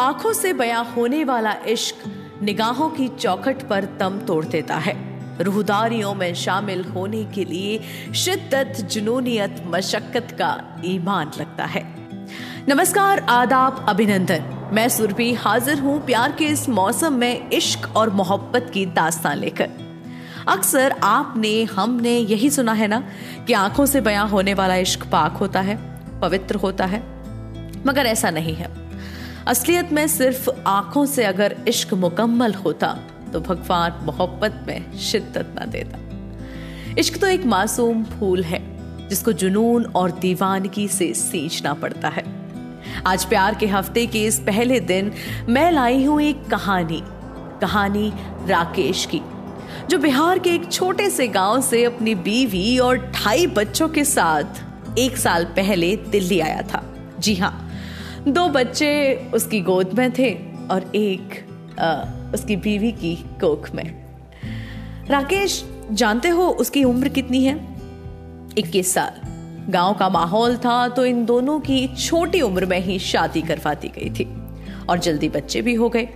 [0.00, 1.94] आँखों से बयां होने वाला इश्क
[2.42, 7.80] निगाहों की चौखट पर दम तोड़ देता है। रूहदारियों में शामिल होने के लिए
[8.14, 11.94] शिद्दत, जुनूनियत, मशक्कत का ईमान लगता है।
[12.68, 18.70] नमस्कार, आदाब, अभिनंदन। मैं सुरभि हाजिर हूँ प्यार के इस मौसम में इश्क और मोहब्बत
[18.74, 19.70] की दास्तान लेकर।
[20.48, 23.04] अक्सर आपने, हमने यही सुना है ना
[23.46, 27.00] कि आँखों से बयां होने वाला इश्क पाक होता है, पवित्र होता है।
[27.86, 28.79] मगर ऐसा नहीं है।
[29.50, 32.88] असलियत में सिर्फ़ आँखों से अगर इश्क मुकम्मल होता
[33.32, 35.98] तो भगवान मोहब्बत में शिद्दत ना देता।
[36.98, 38.60] इश्क तो एक मासूम फूल है,
[39.08, 42.24] जिसको जुनून और दीवानगी से सींचना पड़ता है।
[43.06, 45.10] आज प्यार के हफ़्ते के इस पहले दिन
[45.48, 47.02] मैं लाई हूँ एक कहानी
[47.60, 48.12] कहानी
[48.46, 49.20] राकेश की,
[49.88, 54.98] जो बिहार के एक छोटे से गाँव से अपनी बीवी और ढाई बच्चों के साथ
[54.98, 56.84] एक साल पहले दिल्ली आया था।
[57.18, 57.69] जी हाँ
[58.28, 60.32] दो बच्चे उसकी गोद में थे
[60.70, 61.46] और एक
[61.80, 61.92] आ,
[62.34, 64.04] उसकी बीवी की कोख में।
[65.08, 67.54] राकेश जानते हो उसकी उम्र कितनी है?
[68.58, 69.20] इक्कीस साल।
[69.72, 73.88] गाँव का माहौल था तो इन दोनों की छोटी उम्र में ही शादी करवा दी
[73.88, 74.28] गई थी
[74.88, 76.08] और जल्दी बच्चे भी हो गए।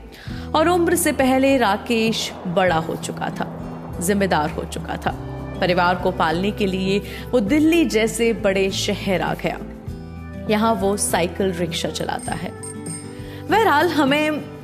[0.55, 5.11] और उम्र से पहले राकेश बड़ा हो चुका था जिम्मेदार हो चुका था।
[5.61, 6.99] परिवार को पालने के लिए
[7.31, 9.59] वो दिल्ली जैसे बड़े शहर आ गया।
[10.51, 12.51] यहाँ वो साइकिल रिक्शा चलाता है।
[13.51, 14.55] बहरहाल, हमें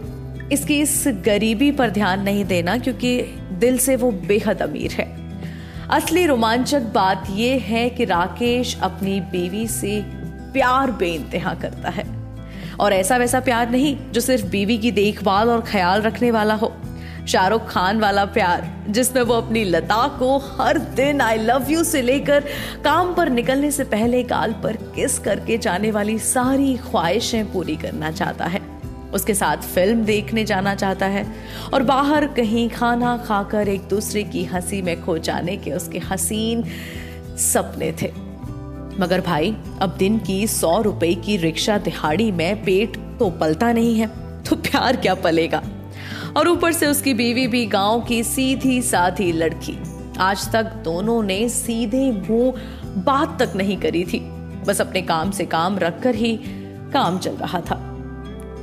[0.49, 5.21] इसकी इस गरीबी पर ध्यान नहीं देना, क्योंकि दिल से वो बेहद अमीर है।
[5.91, 10.03] असली रोमांचक बात यह है कि राकेश अपनी बीवी से
[10.53, 12.05] प्यार बेइंतहा करता है।
[12.81, 16.77] और ऐसा वैसा प्यार नहीं, जो सिर्फ़ बीवी की देखभाल और ख्याल रखने वाला हो।
[17.29, 22.03] शाहरुख खान वाला प्यार, जिसमें वो अपनी लता को हर दिन आई लव यू से
[22.03, 22.45] लेकर
[22.85, 28.11] काम पर निकलने से पहले गाल पर किस करके जाने वाली सारी ख्वाहिशें पूरी करना
[28.11, 28.61] चाहता है।
[29.15, 31.27] उसके साथ फ़िल्म देखने जाना चाहता है
[31.75, 36.65] और बाहर कहीं खाना खाकर एक दूसरे की हँसी में खो जाने के उसके हसीन
[37.37, 38.13] सपने थे।
[39.01, 43.99] मगर भाई, अब दिन की सौ रुपए की रिक्शा दिहाड़ी में पेट तो पलता नहीं
[43.99, 44.07] है
[44.43, 45.63] तो प्यार क्या पलेगा?
[46.37, 49.77] और ऊपर से उसकी बीवी भी गाँव की सीधी साधी लड़की।
[50.19, 52.61] आज तक दोनों ने सीधे मुँह
[53.05, 54.21] बात तक नहीं करी थी।
[54.67, 56.37] बस अपने काम से काम रखकर ही
[56.93, 57.77] काम चल रहा था।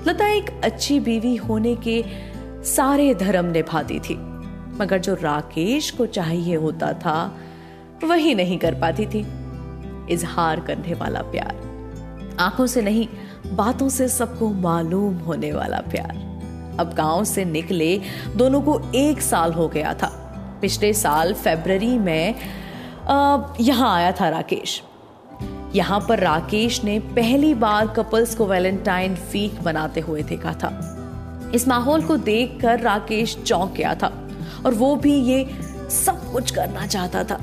[0.08, 2.04] लता एक अच्छी बीवी होने के
[2.66, 4.16] सारे धर्म निभाती थी,
[4.80, 7.38] मगर जो राकेश को चाहिए होता था,
[8.04, 9.26] वही नहीं कर पाती थी।
[10.10, 13.08] इजहार करने वाला प्यार, आँखों से नहीं,
[13.48, 16.27] बातों से सबको मालूम होने वाला प्यार।
[16.80, 17.96] अब गाँव से निकले
[18.36, 20.08] दोनों को एक साल हो गया था।
[20.62, 22.36] पिछले साल फेबररी में
[23.62, 24.82] यहाँ आया था राकेश।
[25.76, 30.72] यहाँ पर राकेश ने पहली बार कपल्स को वैलेंटाइन वीक बनाते हुए देखा था।
[31.56, 34.08] इस माहौल को देखकर राकेश चौंक गया था
[34.66, 35.44] और वो भी ये
[35.92, 37.40] सब कुछ करना चाहता था।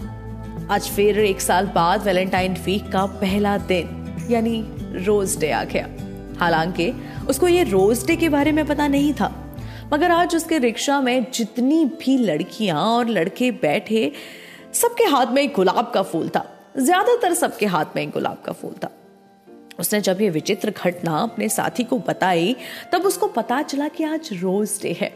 [0.70, 4.64] आज फिर एक साल बाद वैलेंटाइन वीक का पहला दिन, यानी
[5.04, 5.88] रोज डे आ गया।
[6.40, 6.90] हालाँकि
[7.30, 9.32] उसको ये रोज डे के बारे में पता नहीं था।
[9.92, 14.12] मगर आज उसके रिक्शा में जितनी भी लड़कियाँ और लड़के बैठे,
[14.72, 16.44] सबके हाथ में गुलाब का फूल था।
[16.78, 18.90] ज़्यादातर सबके हाथ में गुलाब का फूल था।
[19.78, 22.56] उसने जब ये विचित्र घटना अपने साथी को बताई,
[22.92, 25.12] तब उसको पता चला कि आज रोज डे है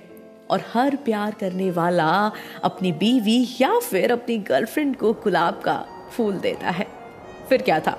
[0.50, 2.32] और हर प्यार करने वाला
[2.64, 6.86] अपनी बीवी या फिर अपनी गर्लफ्रेंड को गुलाब का फूल देता है।
[7.48, 7.98] फिर क्या था?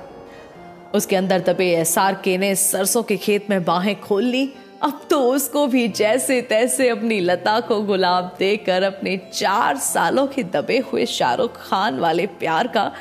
[0.96, 4.52] उसके अंदर दबे एसआर के ने सरसों के खेत में बाहें खोल ली।
[4.84, 10.44] अब तो उसको भी जैसे तैसे अपनी लता को गुलाब देकर अपने चार सालों के
[10.46, 12.92] दबे हुए शाहरुख खान वाले प्यार का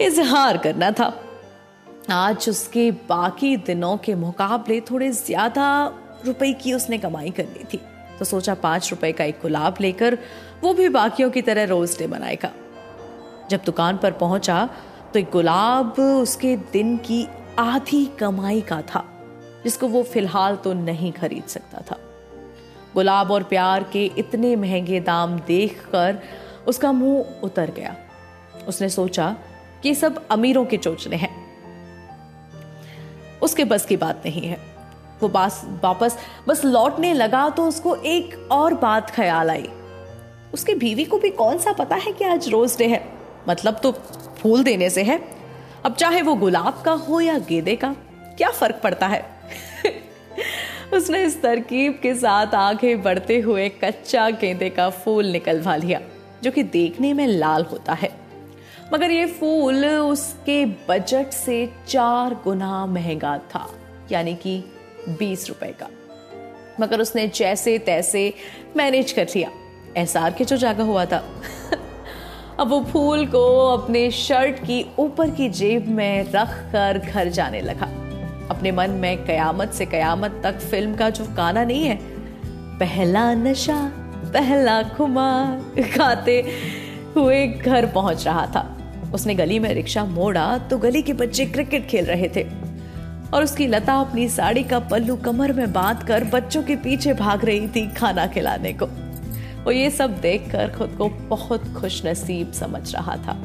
[0.00, 1.12] इजहार करना था।
[2.10, 5.66] आज उसके बाकी दिनों के मुकाबले थोड़े ज़्यादा
[6.26, 7.80] रुपए की उसने कमाई कर ली थी।
[8.18, 10.18] तो सोचा पाँच रुपए का एक गुलाब लेकर
[10.62, 12.50] वो भी बाकियों की तरह रोज डे बनाएगा
[13.50, 14.68] जब दुकान पर पहुँचा
[15.14, 17.28] तो गुलाब उसके दिन की
[17.58, 19.04] आधी कमाई का था,
[19.64, 21.98] जिसको वो फ़िलहाल तो नहीं खरीद सकता था।
[22.94, 26.18] गुलाब और प्यार के इतने महँगे दाम देखकर
[26.66, 27.96] उसका मुँह उतर गया।
[28.68, 29.36] उसने सोचा
[29.82, 31.34] कि सब अमीरों के चोचले हैं।
[33.42, 34.58] उसके बस की बात नहीं है।
[35.22, 36.18] वो बास, वापस
[36.48, 39.68] बस लौटने लगा तो उसको एक और बात ख्याल आई।
[40.54, 43.19] उसकी बीवी को भी कौन सा पता है कि आज रोज डे है?
[43.48, 43.92] मतलब तो
[44.38, 45.20] फूल देने से है।
[45.84, 47.96] अब चाहे वो गुलाब का हो या गेंदे का,
[48.38, 49.30] क्या फ़र्क पड़ता है?
[50.94, 56.00] उसने इस तरकीब के साथ आगे बढ़ते हुए कच्चा गेंदे का फूल निकलवा लिया,
[56.42, 58.10] जो कि देखने में लाल होता है।
[58.92, 63.70] मगर ये फूल उसके बजट से चार गुना महँगा था,
[64.12, 64.64] यानी कि
[65.08, 65.88] बीस रुपए का।
[66.80, 68.34] मगर उसने जैसे तैसे
[68.76, 69.50] मैनेज कर लिया।
[69.96, 71.42] एहसार के जो जागा हुआ था।
[72.60, 77.60] अब वो फूल को अपने शर्ट की ऊपर की जेब में रख कर घर जाने
[77.60, 77.86] लगा।
[78.50, 81.98] अपने मन में कयामत से कयामत तक फ़िल्म का जो गाना नहीं है,
[82.78, 83.92] पहला नशा,
[84.34, 86.38] पहला खुमार गाते
[87.16, 88.78] हुए घर पहुँच रहा था।
[89.14, 92.46] उसने गली में रिक्शा मोड़ा तो गली के बच्चे क्रिकेट खेल रहे थे।
[93.34, 97.44] और उसकी लता अपनी साड़ी का पल्लू कमर में बाँध कर बच्चों के पीछे भाग
[97.44, 98.86] रही थी खाना खिलाने को।
[99.64, 103.38] वो ये सब देखकर खुद को बहुत खुश नसीब समझ रहा था।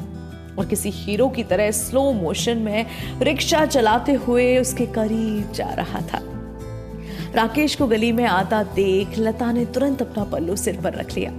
[0.58, 2.86] और किसी हीरो की तरह स्लो मोशन में
[3.22, 6.20] रिक्शा चलाते हुए उसके करीब जा रहा था।
[7.34, 11.30] राकेश को गली में आता देख लता ने तुरंत अपना पल्लू सिर पर रख लिया।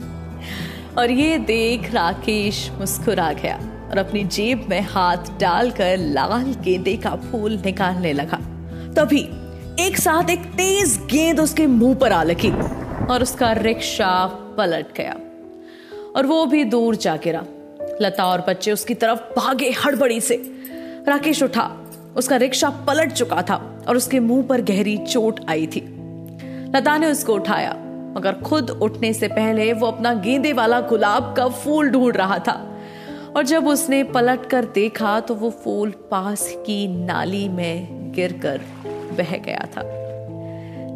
[0.98, 3.56] और ये देख राकेश मुस्कुरा गया
[3.90, 8.38] और अपनी जेब में हाथ डालकर लाल गेंदे का फूल निकालने लगा।
[8.94, 9.30] तभी
[9.80, 12.52] एक साथ एक तेज गेंद उसके मुँह पर आ लगी
[13.06, 15.16] और उसका रिक्शा पलट गया।
[16.16, 17.46] और वो भी दूर जा गिरा
[18.02, 20.36] लता और बच्चे उसकी तरफ़ भागे हड़बड़ी से।
[21.08, 21.70] राकेश उठा।
[22.16, 23.56] उसका रिक्शा पलट चुका था
[23.88, 25.82] और उसके मुँह पर गहरी चोट आई थी।
[26.76, 27.74] लता ने उसको उठाया,
[28.18, 32.64] मगर खुद उठने से पहले वो अपना गेंदे वाला गुलाब का फूल ढूंढ रहा था।
[33.36, 38.62] और जब उसने पलट कर देखा तो वो फूल पास की नाली में गिरकर
[39.18, 39.84] बह गया था,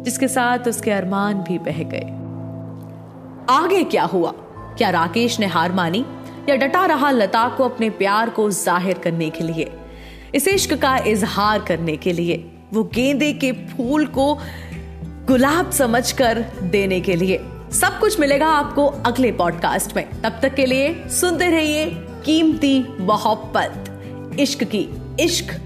[0.02, 2.21] जिसके साथ उसके अरमान भी बह गए।
[3.50, 4.30] आगे क्या हुआ?
[4.78, 6.04] क्या राकेश ने हार मानी?
[6.48, 9.72] या डटा रहा लता को अपने प्यार को ज़ाहिर करने के लिए?
[10.34, 12.50] इस इश्क का इजहार करने के लिए?
[12.72, 14.38] वो गेंदे के फूल को
[15.04, 17.44] गुलाब समझकर देने के लिए?
[17.72, 21.86] सब कुछ मिलेगा आपको अगले पॉडकास्ट में। तब तक के लिए सुनते रहिए
[22.24, 23.84] कीमती मोहब्बत।
[24.40, 24.88] इश्क की
[25.20, 25.60] इश्क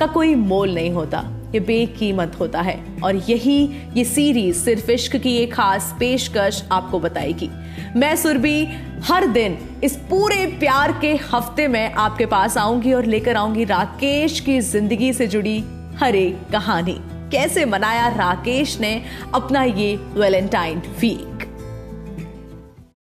[0.00, 3.58] का कोई मोल नहीं होता। ये बेकीमत होता है। और यही
[3.94, 7.50] ये सीरीज़ सिर्फ़ इश्क की एक खास पेशकश आपको बताएगी।
[7.96, 8.66] मैं सुरभि,
[9.04, 14.40] हर दिन इस पूरे प्यार के हफ़्ते में आपके पास आऊँगी और लेकर आऊँगी राकेश
[14.40, 15.62] की ज़िंदगी से जुड़ी
[15.96, 16.96] हर एक कहानी।
[17.32, 19.02] कैसे मनाया राकेश ने
[19.34, 21.27] अपना ये वैलेंटाइन वीक